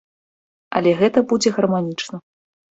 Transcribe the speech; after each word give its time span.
Але 0.79 0.95
гэта 1.03 1.25
будзе 1.35 1.55
гарманічна. 1.61 2.25